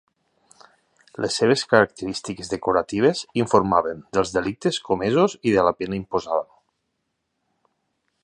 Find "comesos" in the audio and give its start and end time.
4.89-5.37